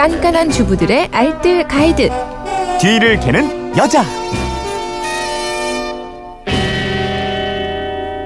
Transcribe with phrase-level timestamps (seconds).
[0.00, 2.08] 깐깐한 주부들의 알뜰 가이드.
[2.80, 4.02] 뒤를 캐는 여자.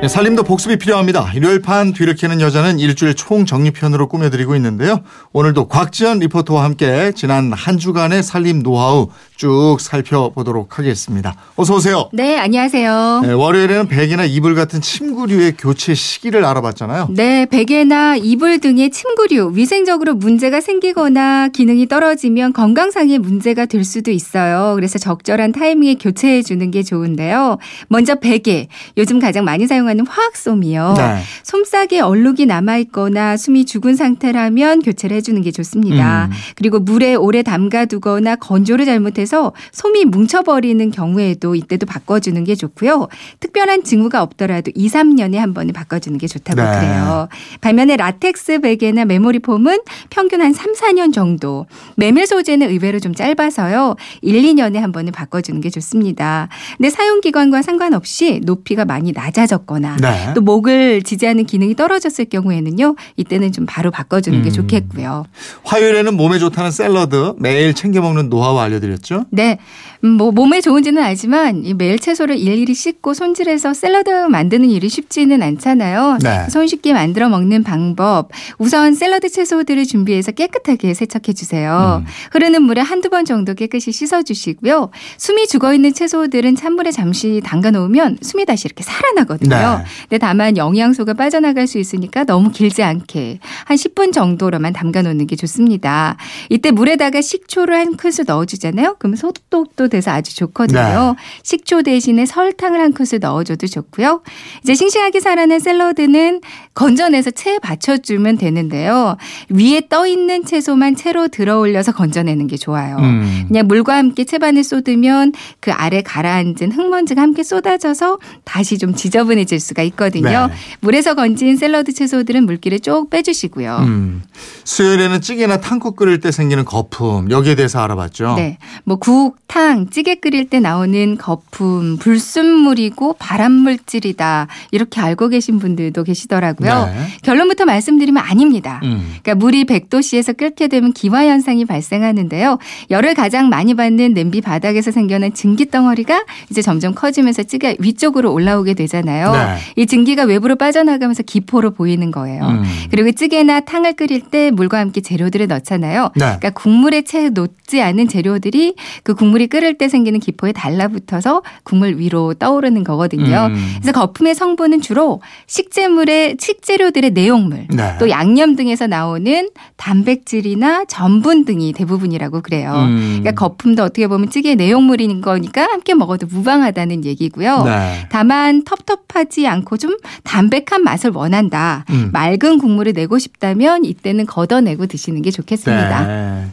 [0.00, 1.32] 네, 살림도 복습이 필요합니다.
[1.32, 5.00] 일요일판 뒤를 캐는 여자는 일주일 총 정리편으로 꾸며드리고 있는데요.
[5.32, 11.34] 오늘도 곽지연 리포터와 함께 지난 한 주간의 살림 노하우 쭉 살펴보도록 하겠습니다.
[11.56, 12.08] 어서 오세요.
[12.12, 13.22] 네, 안녕하세요.
[13.24, 17.08] 네, 월요일에는 베개나 이불 같은 침구류의 교체 시기를 알아봤잖아요.
[17.10, 24.74] 네, 베개나 이불 등의 침구류 위생적으로 문제가 생기거나 기능이 떨어지면 건강상의 문제가 될 수도 있어요.
[24.76, 27.58] 그래서 적절한 타이밍에 교체해 주는 게 좋은데요.
[27.88, 28.68] 먼저 베개.
[28.96, 30.94] 요즘 가장 많이 사용하는 화학솜이요.
[30.96, 31.22] 네.
[31.42, 36.26] 솜싸게 얼룩이 남아 있거나 숨이 죽은 상태라면 교체를 해 주는 게 좋습니다.
[36.26, 36.36] 음.
[36.54, 43.08] 그리고 물에 오래 담가 두거나 건조를 잘못해 서 솜이 뭉쳐버리는 경우에도 이때도 바꿔주는 게 좋고요.
[43.40, 46.78] 특별한 징후가 없더라도 2, 3년에 한 번은 바꿔주는 게 좋다고 네.
[46.78, 47.28] 그래요.
[47.60, 49.78] 반면에 라텍스 베개나 메모리 폼은
[50.10, 51.66] 평균 한 3, 4년 정도.
[51.96, 53.96] 메밀 소재는 의외로 좀 짧아서요.
[54.22, 56.48] 1, 2년에 한 번은 바꿔주는 게 좋습니다.
[56.76, 60.32] 근데 사용 기간과 상관없이 높이가 많이 낮아졌거나 네.
[60.34, 62.96] 또 목을 지지하는 기능이 떨어졌을 경우에는요.
[63.16, 64.52] 이때는 좀 바로 바꿔주는 게 음.
[64.52, 65.24] 좋겠고요.
[65.64, 69.13] 화요일에는 몸에 좋다는 샐러드 매일 챙겨 먹는 노하우 알려드렸죠.
[69.30, 69.58] 네.
[70.04, 75.42] 음, 뭐 몸에 좋은지는 알지만 이 매일 채소를 일일이 씻고 손질해서 샐러드 만드는 일이 쉽지는
[75.42, 76.18] 않잖아요.
[76.22, 76.48] 네.
[76.50, 78.28] 손쉽게 만들어 먹는 방법.
[78.58, 82.02] 우선 샐러드 채소들을 준비해서 깨끗하게 세척해 주세요.
[82.04, 82.06] 음.
[82.32, 84.90] 흐르는 물에 한두 번 정도 깨끗이 씻어 주시고요.
[85.18, 89.54] 숨이 죽어 있는 채소들은 찬물에 잠시 담가 놓으면 숨이 다시 이렇게 살아나거든요.
[89.54, 89.84] 네.
[90.02, 95.36] 근데 다만 영양소가 빠져나갈 수 있으니까 너무 길지 않게 한 10분 정도로만 담가 놓는 게
[95.36, 96.16] 좋습니다.
[96.50, 98.96] 이때 물에다가 식초를 한 큰술 넣어 주잖아요.
[99.04, 101.14] 그럼 소독도 돼서 아주 좋거든요.
[101.42, 104.22] 식초 대신에 설탕을 한 큰술 넣어줘도 좋고요.
[104.62, 106.40] 이제 싱싱하게 자라는 샐러드는
[106.72, 109.18] 건져내서 채에 받쳐주면 되는데요.
[109.50, 112.96] 위에 떠 있는 채소만 채로 들어 올려서 건져내는 게 좋아요.
[112.96, 113.44] 음.
[113.48, 119.82] 그냥 물과 함께 채반을 쏟으면 그 아래 가라앉은 흙먼지가 함께 쏟아져서 다시 좀 지저분해질 수가
[119.82, 120.46] 있거든요.
[120.46, 120.54] 네.
[120.80, 123.80] 물에서 건진 샐러드 채소들은 물기를 쭉 빼주시고요.
[123.80, 124.22] 음.
[124.64, 128.36] 수요일에는 찌개나 탕국 끓일 때 생기는 거품 여기에 대해서 알아봤죠.
[128.36, 128.56] 네.
[128.84, 134.48] 뭐 국, 탕, 찌개 끓일 때 나오는 거품, 불순물이고 발암물질이다.
[134.72, 136.86] 이렇게 알고 계신 분들도 계시더라고요.
[136.86, 137.06] 네.
[137.22, 138.80] 결론부터 말씀드리면 아닙니다.
[138.82, 139.14] 음.
[139.22, 142.58] 그러니까 물이 100도씨에서 끓게 되면 기화 현상이 발생하는데요.
[142.90, 148.74] 열을 가장 많이 받는 냄비 바닥에서 생겨난 증기 덩어리가 이제 점점 커지면서 찌개 위쪽으로 올라오게
[148.74, 149.32] 되잖아요.
[149.32, 149.56] 네.
[149.76, 152.44] 이 증기가 외부로 빠져나가면서 기포로 보이는 거예요.
[152.44, 152.64] 음.
[152.90, 156.10] 그리고 찌개나 탕을 끓일 때 물과 함께 재료들을 넣잖아요.
[156.16, 156.24] 네.
[156.24, 162.34] 그러니까 국물에 채 녹지 않은 재료들이 그 국물이 끓을 때 생기는 기포에 달라붙어서 국물 위로
[162.34, 163.48] 떠오르는 거거든요.
[163.50, 163.74] 음.
[163.80, 167.96] 그래서 거품의 성분은 주로 식재물의 식재료들의 내용물, 네.
[167.98, 172.72] 또 양념 등에서 나오는 단백질이나 전분 등이 대부분이라고 그래요.
[172.74, 173.20] 음.
[173.20, 177.62] 그러니까 거품도 어떻게 보면 찌개의 내용물인 거니까 함께 먹어도 무방하다는 얘기고요.
[177.64, 178.06] 네.
[178.10, 181.84] 다만 텁텁하지 않고 좀 담백한 맛을 원한다.
[181.90, 182.10] 음.
[182.12, 186.06] 맑은 국물을 내고 싶다면 이때는 걷어내고 드시는 게 좋겠습니다.
[186.06, 186.46] 네.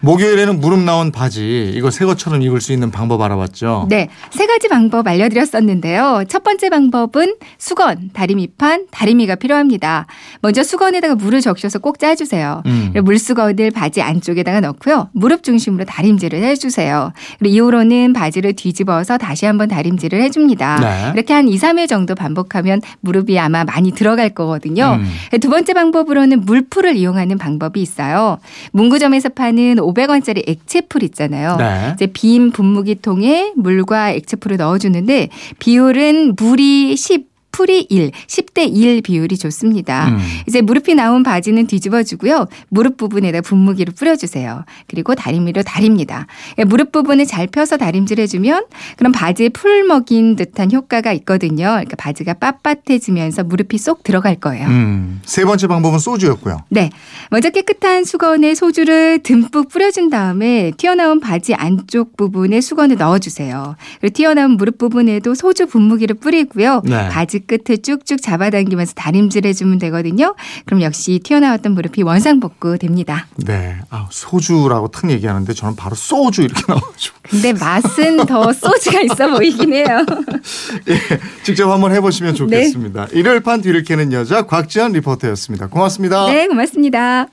[0.00, 3.86] 목요일에는 무릎 나온 바지 이거 새 것처럼 입을 수 있는 방법 알아봤죠.
[3.88, 6.24] 네, 세 가지 방법 알려드렸었는데요.
[6.28, 10.06] 첫 번째 방법은 수건, 다리미판, 다리미가 필요합니다.
[10.40, 12.62] 먼저 수건에다가 물을 적셔서 꼭 짜주세요.
[12.66, 12.92] 음.
[13.02, 15.08] 물수건을 바지 안쪽에다가 넣고요.
[15.12, 17.12] 무릎 중심으로 다림질을 해주세요.
[17.38, 20.80] 그리고 이후로는 바지를 뒤집어서 다시 한번 다림질을 해줍니다.
[20.80, 21.12] 네.
[21.14, 24.98] 이렇게 한 2, 3회 정도 반복하면 무릎이 아마 많이 들어갈 거거든요.
[25.00, 25.38] 음.
[25.40, 28.38] 두 번째 방법으로는 물풀을 이용하는 방법이 있어요.
[28.72, 31.56] 문구점에서 파는 500원짜리 액체풀 있잖아요.
[31.62, 31.92] 네.
[31.94, 35.28] 이제 빈 분무기통에 물과 액체풀을 넣어주는데
[35.58, 40.08] 비율은 물이 10, 풀이 1, 10대 1 비율이 좋습니다.
[40.08, 40.18] 음.
[40.48, 42.46] 이제 무릎이 나온 바지는 뒤집어주고요.
[42.70, 44.64] 무릎 부분에다 분무기를 뿌려주세요.
[44.88, 46.26] 그리고 다리미로 다립니다.
[46.58, 48.64] 예, 무릎 부분을 잘 펴서 다림질해주면
[48.96, 51.64] 그럼 바지에 풀 먹인 듯한 효과가 있거든요.
[51.66, 54.66] 그러니까 바지가 빳빳해지면서 무릎이 쏙 들어갈 거예요.
[54.68, 55.20] 음.
[55.24, 56.64] 세 번째 방법은 소주였고요.
[56.70, 56.90] 네.
[57.30, 63.76] 먼저 깨끗한 수건에 소주를 듬뿍 뿌려준 다음에 튀어나온 바지 안쪽 부분에 수건을 넣어주세요.
[64.00, 66.82] 그리고 튀어나온 무릎 부분에도 소주 분무기를 뿌리고요.
[66.84, 67.08] 네.
[67.10, 70.34] 바지 끝을 쭉쭉 잡아당기면서 다림질 해주면 되거든요.
[70.66, 73.26] 그럼 역시 튀어나왔던 무릎이 원상복구 됩니다.
[73.36, 73.76] 네.
[73.90, 77.16] 아, 소주라고 탁 얘기하는데 저는 바로 소주 이렇게 나와가지고.
[77.22, 80.04] 근데 맛은 더 소주가 있어 보이긴 해요.
[80.88, 80.98] 예,
[81.42, 83.08] 직접 한번 해보시면 좋겠습니다.
[83.12, 85.68] 일요일 판 뒤를 캐는 여자 곽지연 리포터였습니다.
[85.68, 86.26] 고맙습니다.
[86.26, 87.26] 네, 고맙습니다.